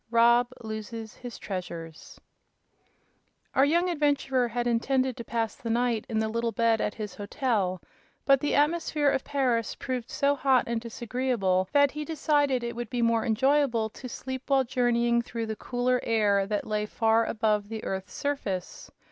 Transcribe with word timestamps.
13. 0.09 0.09
Rob 0.15 0.47
Loses 0.63 1.13
His 1.17 1.37
Treasures 1.37 2.19
Our 3.53 3.63
young 3.63 3.87
adventurer 3.87 4.47
had 4.47 4.65
intended 4.65 5.15
to 5.15 5.23
pass 5.23 5.53
the 5.53 5.69
night 5.69 6.05
in 6.09 6.17
the 6.17 6.27
little 6.27 6.51
bed 6.51 6.81
at 6.81 6.95
his 6.95 7.13
hotel, 7.13 7.79
but 8.25 8.39
the 8.39 8.55
atmosphere 8.55 9.09
of 9.11 9.23
Paris 9.23 9.75
proved 9.75 10.09
so 10.09 10.33
hot 10.35 10.63
and 10.65 10.81
disagreeable 10.81 11.69
that 11.71 11.91
he 11.91 12.03
decided 12.03 12.63
it 12.63 12.75
would 12.75 12.89
be 12.89 13.03
more 13.03 13.23
enjoyable 13.23 13.91
to 13.91 14.09
sleep 14.09 14.49
while 14.49 14.63
journeying 14.63 15.21
through 15.21 15.45
the 15.45 15.55
cooler 15.55 15.99
air 16.01 16.47
that 16.47 16.65
lay 16.65 16.87
far 16.87 17.23
above 17.27 17.69
the 17.69 17.83
earth's 17.83 18.11
surface. 18.13 18.89